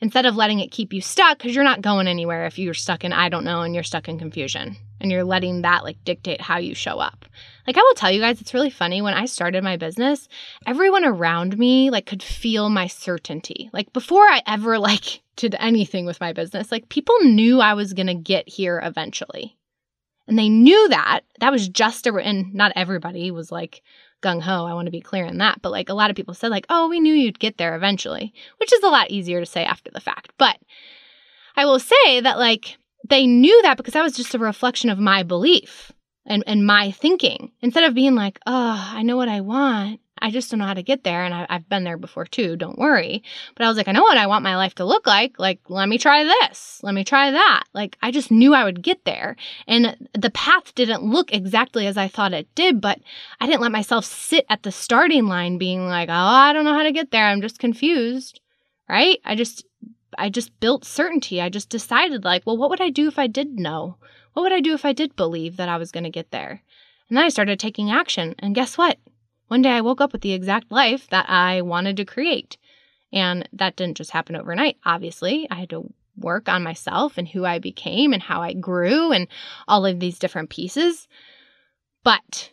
instead 0.00 0.26
of 0.26 0.36
letting 0.36 0.60
it 0.60 0.70
keep 0.70 0.92
you 0.92 1.00
stuck 1.00 1.38
because 1.38 1.54
you're 1.54 1.64
not 1.64 1.80
going 1.80 2.08
anywhere 2.08 2.46
if 2.46 2.58
you're 2.58 2.74
stuck 2.74 3.04
in 3.04 3.12
I 3.12 3.28
don't 3.28 3.44
know 3.44 3.62
and 3.62 3.74
you're 3.74 3.84
stuck 3.84 4.08
in 4.08 4.18
confusion 4.18 4.76
and 5.00 5.10
you're 5.10 5.24
letting 5.24 5.62
that 5.62 5.84
like 5.84 6.02
dictate 6.04 6.40
how 6.40 6.58
you 6.58 6.74
show 6.74 6.98
up. 6.98 7.24
Like 7.66 7.76
I 7.76 7.80
will 7.80 7.94
tell 7.94 8.10
you 8.10 8.20
guys 8.20 8.40
it's 8.40 8.54
really 8.54 8.70
funny 8.70 9.02
when 9.02 9.14
I 9.14 9.26
started 9.26 9.64
my 9.64 9.76
business, 9.76 10.28
everyone 10.66 11.04
around 11.04 11.58
me 11.58 11.90
like 11.90 12.06
could 12.06 12.22
feel 12.22 12.68
my 12.68 12.86
certainty. 12.86 13.70
Like 13.72 13.92
before 13.92 14.24
I 14.24 14.42
ever 14.46 14.78
like 14.90 15.22
did 15.36 15.56
anything 15.58 16.06
with 16.06 16.20
my 16.20 16.32
business, 16.32 16.70
like 16.70 16.88
people 16.88 17.16
knew 17.20 17.60
I 17.60 17.74
was 17.74 17.92
going 17.92 18.06
to 18.06 18.14
get 18.14 18.48
here 18.48 18.80
eventually. 18.82 19.56
And 20.26 20.38
they 20.38 20.48
knew 20.48 20.88
that. 20.88 21.20
That 21.40 21.52
was 21.52 21.68
just 21.68 22.06
a 22.06 22.14
and 22.14 22.54
not 22.54 22.72
everybody 22.76 23.30
was 23.30 23.52
like 23.52 23.82
gung 24.24 24.42
ho. 24.42 24.66
I 24.66 24.74
want 24.74 24.86
to 24.86 24.92
be 24.92 25.00
clear 25.00 25.26
on 25.26 25.38
that. 25.38 25.60
But 25.62 25.72
like 25.72 25.88
a 25.88 25.94
lot 25.94 26.10
of 26.10 26.16
people 26.16 26.34
said, 26.34 26.50
like, 26.50 26.66
oh, 26.70 26.88
we 26.88 27.00
knew 27.00 27.14
you'd 27.14 27.38
get 27.38 27.58
there 27.58 27.76
eventually, 27.76 28.32
which 28.58 28.72
is 28.72 28.82
a 28.82 28.88
lot 28.88 29.10
easier 29.10 29.40
to 29.40 29.46
say 29.46 29.64
after 29.64 29.90
the 29.92 30.00
fact. 30.00 30.32
But 30.38 30.56
I 31.56 31.64
will 31.66 31.78
say 31.78 32.20
that 32.20 32.38
like 32.38 32.78
they 33.08 33.26
knew 33.26 33.62
that 33.62 33.76
because 33.76 33.92
that 33.92 34.02
was 34.02 34.16
just 34.16 34.34
a 34.34 34.38
reflection 34.38 34.90
of 34.90 34.98
my 34.98 35.22
belief 35.22 35.92
and, 36.26 36.42
and 36.46 36.66
my 36.66 36.90
thinking. 36.90 37.52
Instead 37.60 37.84
of 37.84 37.94
being 37.94 38.14
like, 38.14 38.40
oh, 38.46 38.92
I 38.94 39.02
know 39.02 39.16
what 39.16 39.28
I 39.28 39.40
want. 39.40 40.00
I 40.24 40.30
just 40.30 40.50
don't 40.50 40.58
know 40.58 40.66
how 40.66 40.72
to 40.72 40.82
get 40.82 41.04
there. 41.04 41.22
And 41.22 41.34
I, 41.34 41.46
have 41.50 41.68
been 41.68 41.84
there 41.84 41.98
before 41.98 42.24
too. 42.24 42.56
Don't 42.56 42.78
worry. 42.78 43.22
But 43.54 43.66
I 43.66 43.68
was 43.68 43.76
like, 43.76 43.88
I 43.88 43.92
know 43.92 44.04
what 44.04 44.16
I 44.16 44.26
want 44.26 44.42
my 44.42 44.56
life 44.56 44.74
to 44.76 44.84
look 44.86 45.06
like. 45.06 45.38
Like, 45.38 45.60
let 45.68 45.86
me 45.86 45.98
try 45.98 46.24
this. 46.24 46.80
Let 46.82 46.94
me 46.94 47.04
try 47.04 47.30
that. 47.30 47.64
Like, 47.74 47.98
I 48.00 48.10
just 48.10 48.30
knew 48.30 48.54
I 48.54 48.64
would 48.64 48.82
get 48.82 49.04
there. 49.04 49.36
And 49.66 50.08
the 50.14 50.30
path 50.30 50.74
didn't 50.74 51.02
look 51.02 51.30
exactly 51.30 51.86
as 51.86 51.98
I 51.98 52.08
thought 52.08 52.32
it 52.32 52.48
did, 52.54 52.80
but 52.80 53.00
I 53.38 53.46
didn't 53.46 53.60
let 53.60 53.70
myself 53.70 54.06
sit 54.06 54.46
at 54.48 54.62
the 54.62 54.72
starting 54.72 55.26
line 55.26 55.58
being 55.58 55.86
like, 55.86 56.08
oh, 56.08 56.12
I 56.12 56.54
don't 56.54 56.64
know 56.64 56.72
how 56.72 56.84
to 56.84 56.92
get 56.92 57.10
there. 57.10 57.26
I'm 57.26 57.42
just 57.42 57.58
confused. 57.58 58.40
Right. 58.88 59.18
I 59.26 59.34
just 59.34 59.66
I 60.16 60.30
just 60.30 60.58
built 60.58 60.86
certainty. 60.86 61.42
I 61.42 61.50
just 61.50 61.68
decided, 61.68 62.24
like, 62.24 62.44
well, 62.46 62.56
what 62.56 62.70
would 62.70 62.80
I 62.80 62.88
do 62.88 63.08
if 63.08 63.18
I 63.18 63.26
did 63.26 63.58
know? 63.58 63.98
What 64.32 64.44
would 64.44 64.52
I 64.52 64.60
do 64.60 64.72
if 64.72 64.86
I 64.86 64.94
did 64.94 65.16
believe 65.16 65.58
that 65.58 65.68
I 65.68 65.76
was 65.76 65.92
going 65.92 66.04
to 66.04 66.10
get 66.10 66.30
there? 66.30 66.62
And 67.10 67.18
then 67.18 67.24
I 67.24 67.28
started 67.28 67.60
taking 67.60 67.90
action. 67.90 68.34
And 68.38 68.54
guess 68.54 68.78
what? 68.78 68.98
One 69.48 69.62
day 69.62 69.70
I 69.70 69.80
woke 69.80 70.00
up 70.00 70.12
with 70.12 70.22
the 70.22 70.32
exact 70.32 70.70
life 70.70 71.08
that 71.08 71.28
I 71.28 71.62
wanted 71.62 71.96
to 71.98 72.04
create. 72.04 72.56
And 73.12 73.48
that 73.52 73.76
didn't 73.76 73.96
just 73.96 74.10
happen 74.10 74.36
overnight, 74.36 74.76
obviously. 74.84 75.46
I 75.50 75.56
had 75.56 75.70
to 75.70 75.92
work 76.16 76.48
on 76.48 76.62
myself 76.62 77.18
and 77.18 77.28
who 77.28 77.44
I 77.44 77.58
became 77.58 78.12
and 78.12 78.22
how 78.22 78.42
I 78.42 78.52
grew 78.52 79.12
and 79.12 79.28
all 79.68 79.86
of 79.86 80.00
these 80.00 80.18
different 80.18 80.50
pieces. 80.50 81.06
But 82.02 82.50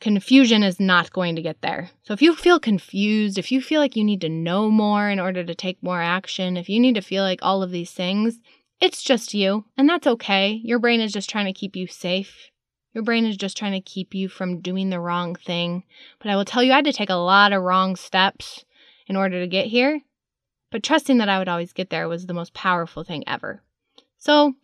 confusion 0.00 0.62
is 0.62 0.80
not 0.80 1.12
going 1.12 1.36
to 1.36 1.42
get 1.42 1.60
there. 1.60 1.90
So 2.02 2.14
if 2.14 2.22
you 2.22 2.34
feel 2.34 2.58
confused, 2.58 3.38
if 3.38 3.52
you 3.52 3.60
feel 3.60 3.80
like 3.80 3.96
you 3.96 4.04
need 4.04 4.22
to 4.22 4.28
know 4.28 4.70
more 4.70 5.08
in 5.08 5.20
order 5.20 5.44
to 5.44 5.54
take 5.54 5.82
more 5.82 6.00
action, 6.00 6.56
if 6.56 6.68
you 6.68 6.80
need 6.80 6.94
to 6.94 7.02
feel 7.02 7.22
like 7.22 7.40
all 7.42 7.62
of 7.62 7.70
these 7.70 7.92
things, 7.92 8.38
it's 8.80 9.02
just 9.02 9.34
you, 9.34 9.66
and 9.76 9.88
that's 9.88 10.06
okay. 10.06 10.60
Your 10.64 10.78
brain 10.78 11.00
is 11.00 11.12
just 11.12 11.28
trying 11.28 11.46
to 11.46 11.52
keep 11.52 11.76
you 11.76 11.86
safe. 11.86 12.50
Your 12.92 13.04
brain 13.04 13.24
is 13.24 13.36
just 13.36 13.56
trying 13.56 13.72
to 13.72 13.80
keep 13.80 14.14
you 14.14 14.28
from 14.28 14.60
doing 14.60 14.90
the 14.90 15.00
wrong 15.00 15.36
thing. 15.36 15.84
But 16.18 16.30
I 16.30 16.36
will 16.36 16.44
tell 16.44 16.62
you, 16.62 16.72
I 16.72 16.76
had 16.76 16.84
to 16.86 16.92
take 16.92 17.10
a 17.10 17.14
lot 17.14 17.52
of 17.52 17.62
wrong 17.62 17.96
steps 17.96 18.64
in 19.06 19.16
order 19.16 19.40
to 19.40 19.46
get 19.46 19.66
here. 19.66 20.00
But 20.70 20.82
trusting 20.82 21.18
that 21.18 21.28
I 21.28 21.38
would 21.38 21.48
always 21.48 21.72
get 21.72 21.90
there 21.90 22.08
was 22.08 22.26
the 22.26 22.34
most 22.34 22.54
powerful 22.54 23.04
thing 23.04 23.24
ever. 23.26 23.62
So, 24.18 24.54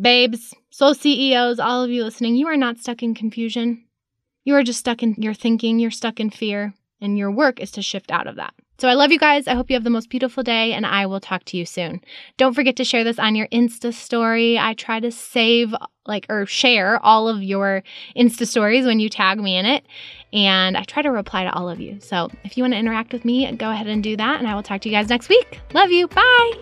babes, 0.00 0.54
soul 0.70 0.94
CEOs, 0.94 1.58
all 1.58 1.82
of 1.82 1.90
you 1.90 2.04
listening, 2.04 2.36
you 2.36 2.46
are 2.46 2.56
not 2.56 2.78
stuck 2.78 3.02
in 3.02 3.14
confusion. 3.14 3.84
You 4.44 4.54
are 4.54 4.62
just 4.62 4.78
stuck 4.78 5.02
in 5.02 5.14
your 5.18 5.34
thinking, 5.34 5.78
you're 5.78 5.90
stuck 5.90 6.20
in 6.20 6.30
fear, 6.30 6.74
and 7.00 7.18
your 7.18 7.30
work 7.30 7.60
is 7.60 7.70
to 7.72 7.82
shift 7.82 8.10
out 8.10 8.26
of 8.26 8.36
that. 8.36 8.54
So 8.80 8.88
I 8.88 8.94
love 8.94 9.12
you 9.12 9.18
guys. 9.18 9.46
I 9.46 9.52
hope 9.56 9.68
you 9.68 9.74
have 9.74 9.84
the 9.84 9.90
most 9.90 10.08
beautiful 10.08 10.42
day, 10.42 10.72
and 10.72 10.86
I 10.86 11.04
will 11.04 11.20
talk 11.20 11.44
to 11.44 11.58
you 11.58 11.66
soon. 11.66 12.00
Don't 12.38 12.54
forget 12.54 12.76
to 12.76 12.84
share 12.84 13.04
this 13.04 13.18
on 13.18 13.34
your 13.34 13.46
Insta 13.48 13.92
story. 13.92 14.58
I 14.58 14.72
try 14.72 15.00
to 15.00 15.12
save, 15.12 15.74
like, 16.06 16.24
or 16.30 16.46
share 16.46 16.98
all 17.04 17.28
of 17.28 17.42
your 17.42 17.82
Insta 18.16 18.46
stories 18.46 18.86
when 18.86 18.98
you 18.98 19.10
tag 19.10 19.38
me 19.38 19.58
in 19.58 19.66
it, 19.66 19.84
and 20.32 20.78
I 20.78 20.84
try 20.84 21.02
to 21.02 21.10
reply 21.10 21.44
to 21.44 21.52
all 21.52 21.68
of 21.68 21.78
you. 21.78 22.00
So 22.00 22.30
if 22.42 22.56
you 22.56 22.62
want 22.62 22.72
to 22.72 22.78
interact 22.78 23.12
with 23.12 23.22
me, 23.26 23.52
go 23.52 23.70
ahead 23.70 23.86
and 23.86 24.02
do 24.02 24.16
that, 24.16 24.38
and 24.38 24.48
I 24.48 24.54
will 24.54 24.62
talk 24.62 24.80
to 24.80 24.88
you 24.88 24.94
guys 24.94 25.10
next 25.10 25.28
week. 25.28 25.60
Love 25.74 25.90
you. 25.90 26.08
Bye. 26.08 26.52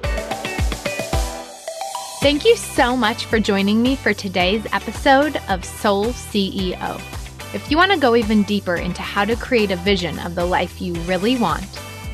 Thank 2.20 2.44
you 2.44 2.56
so 2.56 2.96
much 2.96 3.26
for 3.26 3.38
joining 3.38 3.80
me 3.80 3.94
for 3.94 4.12
today's 4.12 4.66
episode 4.72 5.40
of 5.48 5.64
Soul 5.64 6.06
CEO. 6.06 6.96
If 7.54 7.70
you 7.70 7.76
want 7.76 7.92
to 7.92 7.98
go 7.98 8.16
even 8.16 8.42
deeper 8.42 8.75
into 8.75 9.02
how 9.02 9.25
to 9.25 9.37
create 9.37 9.70
a 9.70 9.76
vision 9.76 10.18
of 10.18 10.34
the 10.34 10.44
life 10.44 10.82
you 10.82 10.94
really 11.02 11.38
want, 11.38 11.64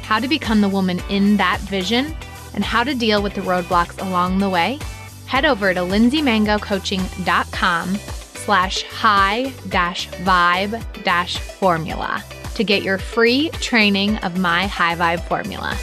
how 0.05 0.21
to 0.21 0.29
become 0.29 0.61
the 0.61 0.69
woman 0.69 1.01
in 1.09 1.39
that 1.39 1.59
vision, 1.61 2.15
and 2.53 2.63
how 2.63 2.85
to 2.85 2.95
deal 2.95 3.23
with 3.23 3.33
the 3.35 3.41
roadblocks 3.41 3.99
along 4.07 4.39
the 4.39 4.51
way, 4.51 4.79
head 5.27 5.45
over 5.45 5.75
to 5.75 5.81
lindseymangocoaching.com 5.81 7.97
slash 7.97 8.85
high 8.85 9.53
dash 9.71 10.09
vibe 10.09 11.03
dash 11.03 11.39
formula 11.39 12.23
to 12.55 12.63
get 12.63 12.83
your 12.83 12.99
free 12.99 13.49
training 13.55 14.19
of 14.19 14.39
my 14.39 14.67
high 14.67 14.95
vibe 14.95 15.27
formula. 15.27 15.75